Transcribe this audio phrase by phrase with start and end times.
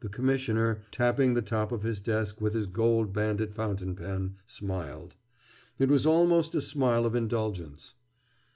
[0.00, 5.14] The Commissioner, tapping the top of his desk with his gold banded fountain pen, smiled.
[5.78, 7.94] It was almost a smile of indulgence.